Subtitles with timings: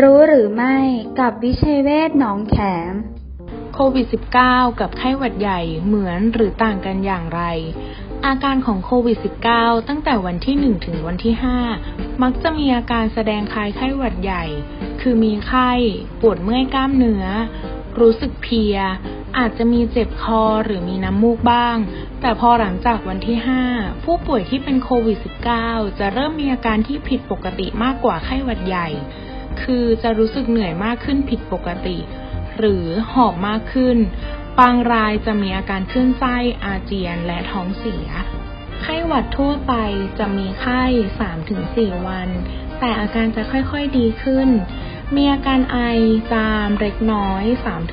[0.00, 0.76] รู้หรือไม่
[1.20, 2.56] กับวิชัยเวชหนองแข
[2.92, 2.94] ม
[3.74, 4.06] โควิด
[4.42, 7.42] -19 กับไข้หวัดใหญ่เหมือนหรือต่างกันอย่างไร
[8.26, 9.18] อาการของโควิด
[9.52, 11.34] -19 ตั้งแต่วันที่ 1 ถึงวันที่
[11.78, 14.44] 5 มักจะมีอาการแสดงคล้ายไข้หวัดใหญ่
[15.00, 15.70] คือมีไข้
[16.20, 17.24] ปวดเมื่อยกล้ามเนื้อ
[18.00, 18.76] รู้สึกเพลีย
[19.38, 21.76] อาจจะมีเจ็บคอหรือมีน้ำมูกบ้าง
[22.20, 23.38] แต่พอหลังจากวันที่
[23.70, 25.18] 5 ผู้ป่วยที่เป็นโควิด
[25.58, 28.88] -19 จะเริ่มมีอาการที่ผิดปกติมากกว่าไข้หวัดใหญ่
[29.62, 31.98] คือจะรู้สึกเหนื่อยมากขึ้นผิดปกติ
[32.58, 33.96] หรือหอบมากขึ้น
[34.58, 38.08] บางรายจะมีอาการคลื่นไส้อาเจียนและท้องเสีย
[38.82, 39.74] ไข้หวัดทั่วไป
[40.18, 40.82] จะมีไข้
[41.44, 42.28] 3-4 วัน
[42.78, 44.48] แต่อาการจะค่อยๆดีขึ้น
[45.16, 45.78] มีอาการไอ
[46.32, 47.44] จามเล็กน้อย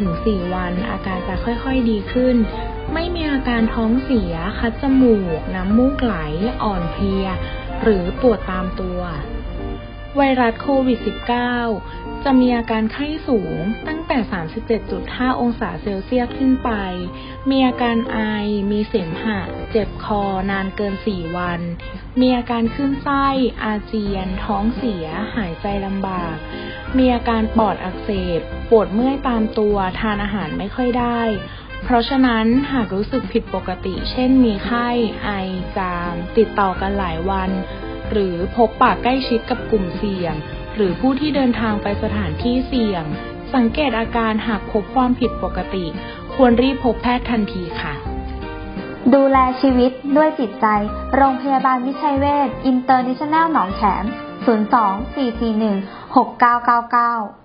[0.03, 2.35] 3-4 วัน อาการจะค่อยๆดีขึ้น
[2.93, 6.15] ไม่มีอาการท้องเสีย คัดจมูก น้ำมูกไหล
[6.63, 7.25] อ่อนเพลีย
[7.81, 9.01] หรือปวดตามตัว
[10.17, 10.99] ไวรัสโควิด
[11.61, 13.55] -19 จะมีอาการไข้สูง
[13.87, 14.17] ตั้งแต่
[14.79, 16.71] 37.5 องศาเซลเซียสขึ้นไป
[17.49, 18.17] มีอาการไอ
[18.71, 19.39] มีเสมหะ
[19.71, 21.61] เจ็บคอนานเกิน 4 วัน
[22.19, 23.27] มีอาการขึ้นไส้
[23.63, 26.35] อาเจียน ท้องเสีย หายใจลำบาก
[26.97, 31.21] มีอาการปอดอักเสบ ปวดเมื่อยตามตัว ทานอาหารไม่ค่อยได้
[31.83, 34.89] เพราะฉะนั้นหากรู้สึกผิดปกติ เช่นมีไข้
[35.23, 35.29] ไอ
[35.77, 37.51] จาม ติดต่อกันหลายวัน
[38.13, 40.33] หรือพบปะใกล้ชิดกับกลุ่มเสี่ยง
[40.75, 43.03] หรือผู้ที่เดินทางไปสถานที่เสี่ยง
[43.55, 45.85] สังเกตอาการหากพบความผิดปกติ
[46.33, 47.93] ควรรีบพบแพทย์ทันทีค่ะ
[49.13, 50.65] ดูแลชีวิตด้วยจิตใจ
[51.15, 54.05] โรงพยาบาลวิชัยเวชอินเตอร์เนชั่นแนลหนองแขม
[54.45, 54.47] 02
[55.15, 57.41] 441 6999